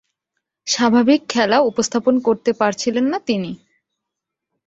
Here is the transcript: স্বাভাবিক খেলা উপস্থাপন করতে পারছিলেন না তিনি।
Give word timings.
স্বাভাবিক 0.67 1.21
খেলা 1.29 1.57
উপস্থাপন 1.61 2.15
করতে 2.19 2.51
পারছিলেন 2.53 3.05
না 3.05 3.19
তিনি। 3.27 3.51